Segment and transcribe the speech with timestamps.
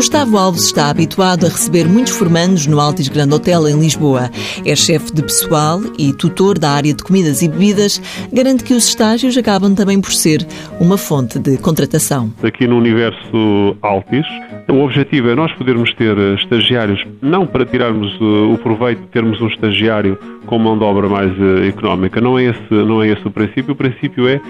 [0.00, 4.30] Gustavo Alves está habituado a receber muitos formandos no Altis Grand Hotel em Lisboa.
[4.64, 8.00] É chefe de pessoal e tutor da área de comidas e bebidas.
[8.32, 10.40] Garante que os estágios acabam também por ser
[10.80, 12.32] uma fonte de contratação.
[12.42, 14.24] Aqui no universo Altis,
[14.70, 19.38] o objetivo é nós podermos ter estagiários, não para tirarmos uh, o proveito de termos
[19.42, 22.22] um estagiário com mão de obra mais uh, económica.
[22.22, 23.74] Não é, esse, não é esse o princípio.
[23.74, 24.40] O princípio é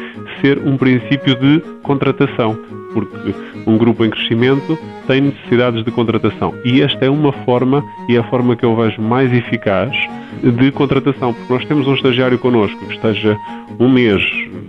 [0.40, 2.56] ser um princípio de contratação
[2.92, 3.34] porque
[3.66, 6.54] um grupo em crescimento tem necessidades de contratação.
[6.64, 9.94] E esta é uma forma, e é a forma que eu vejo mais eficaz,
[10.42, 13.36] de contratação, porque nós temos um estagiário connosco que esteja
[13.78, 14.22] um mês,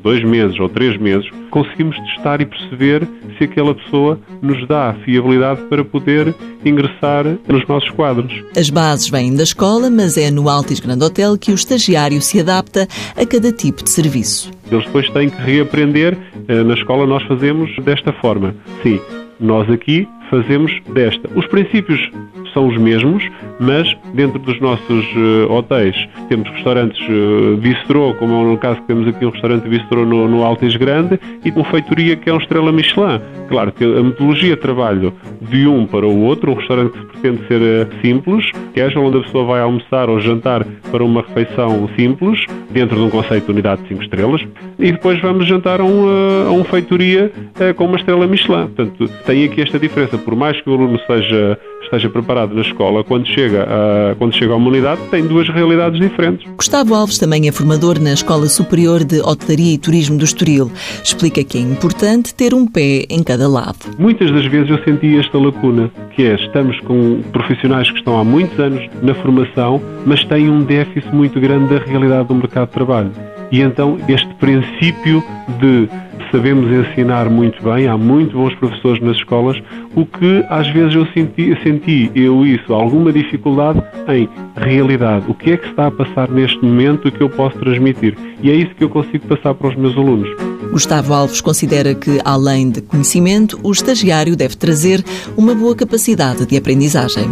[0.04, 5.62] dois meses ou três meses, conseguimos testar e perceber se aquela pessoa nos dá fiabilidade
[5.64, 8.32] para poder ingressar nos nossos quadros.
[8.58, 12.40] As bases vêm da escola, mas é no Altis Grand Hotel que o estagiário se
[12.40, 14.52] adapta a cada tipo de serviço.
[14.72, 16.18] Eles depois têm que reaprender.
[16.48, 18.56] Eh, na escola nós fazemos desta forma.
[18.82, 19.00] Sim,
[19.40, 21.30] nós aqui fazemos desta.
[21.36, 22.10] Os princípios
[22.54, 23.24] são os mesmos,
[23.60, 25.96] mas dentro dos nossos uh, hotéis
[26.30, 30.28] temos restaurantes uh, bistrô, como é no caso que temos aqui um restaurante bistrô no,
[30.28, 33.22] no Altes Grande, e uma feitoria que é um estrela Michelin.
[33.50, 37.48] Claro que a metodologia de trabalho de um para o outro, um restaurante que pretende
[37.48, 41.90] ser uh, simples, que é onde a pessoa vai almoçar ou jantar para uma refeição
[41.96, 44.42] simples, dentro de um conceito de unidade de 5 estrelas,
[44.80, 47.32] e depois vamos jantar a, um, a uma feitoria
[47.76, 48.68] com uma estrela Michelin.
[48.68, 50.18] Portanto, tem aqui esta diferença.
[50.24, 51.58] Por mais que o aluno seja
[51.92, 56.50] esteja preparado na escola, quando chega, a, quando chega à humanidade, tem duas realidades diferentes.
[56.56, 60.72] Gustavo Alves também é formador na Escola Superior de Hotelaria e Turismo do Estoril.
[61.04, 63.78] Explica que é importante ter um pé em cada lado.
[64.00, 68.24] Muitas das vezes eu senti esta lacuna, que é, estamos com profissionais que estão há
[68.24, 72.74] muitos anos na formação, mas têm um déficit muito grande da realidade do mercado de
[72.74, 73.12] trabalho.
[73.52, 75.22] E então este princípio
[75.60, 75.90] de
[76.32, 79.62] sabemos ensinar muito bem, há muito bons professores nas escolas,
[79.96, 85.26] o que às vezes eu senti, senti eu isso, alguma dificuldade em realidade.
[85.28, 88.18] O que é que está a passar neste momento que eu posso transmitir?
[88.42, 90.30] E é isso que eu consigo passar para os meus alunos.
[90.72, 95.04] Gustavo Alves considera que, além de conhecimento, o estagiário deve trazer
[95.36, 97.26] uma boa capacidade de aprendizagem.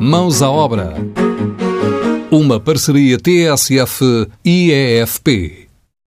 [0.00, 0.94] Mãos à obra.
[2.30, 4.04] Uma parceria TSF-IEFP.